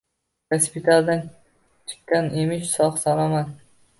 Gospitaldan 0.53 1.21
chikkan 1.91 2.31
emish 2.45 2.67
sog’-salomat 2.73 3.55